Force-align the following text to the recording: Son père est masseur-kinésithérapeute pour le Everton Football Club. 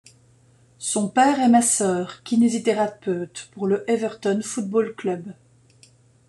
Son 0.79 1.09
père 1.09 1.39
est 1.39 1.47
masseur-kinésithérapeute 1.47 3.49
pour 3.51 3.67
le 3.67 3.87
Everton 3.87 4.41
Football 4.41 4.95
Club. 4.95 5.33